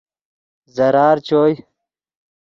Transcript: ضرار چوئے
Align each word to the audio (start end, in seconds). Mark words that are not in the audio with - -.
ضرار 0.75 1.17
چوئے 1.27 1.53